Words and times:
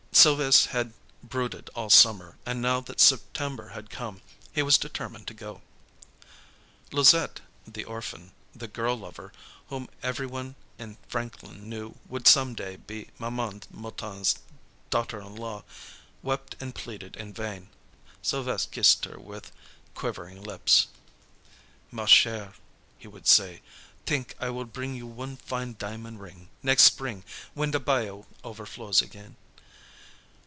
Sylves' 0.13 0.67
had 0.67 0.93
brooded 1.23 1.69
all 1.73 1.89
summer, 1.89 2.37
and 2.45 2.61
now 2.61 2.79
that 2.81 2.99
September 2.99 3.69
had 3.69 3.89
come, 3.89 4.21
he 4.53 4.61
was 4.61 4.77
determined 4.77 5.25
to 5.29 5.33
go. 5.33 5.61
Louisette, 6.91 7.39
the 7.65 7.85
orphan, 7.85 8.33
the 8.53 8.67
girl 8.67 8.95
lover, 8.99 9.31
whom 9.69 9.89
everyone 10.03 10.53
in 10.77 10.97
Franklin 11.07 11.67
knew 11.67 11.95
would 12.07 12.27
some 12.27 12.53
day 12.53 12.75
be 12.75 13.09
Ma'am 13.17 13.57
Mouton's 13.71 14.35
daughter 14.91 15.19
in 15.21 15.33
law, 15.37 15.63
wept 16.21 16.55
and 16.59 16.75
pleaded 16.75 17.15
in 17.15 17.33
vain. 17.33 17.69
Sylves' 18.21 18.69
kissed 18.69 19.05
her 19.05 19.17
quivering 19.95 20.43
lips. 20.43 20.87
"Ma 21.89 22.05
chere," 22.05 22.53
he 22.99 23.07
would 23.07 23.25
say, 23.27 23.61
"t'ink, 24.05 24.35
I 24.39 24.51
will 24.51 24.65
bring 24.65 24.93
you 24.93 25.07
one 25.07 25.37
fine 25.37 25.73
diamon' 25.79 26.19
ring, 26.19 26.49
nex' 26.61 26.83
spring, 26.83 27.23
when 27.55 27.71
de 27.71 27.79
bayou 27.79 28.25
overflows 28.43 29.01
again." 29.01 29.37